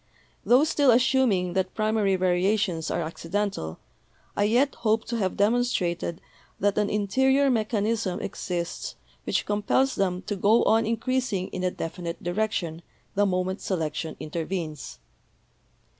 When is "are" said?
2.89-3.03